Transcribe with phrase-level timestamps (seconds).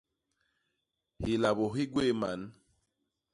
[1.23, 2.41] Hilabô hi gwéé man.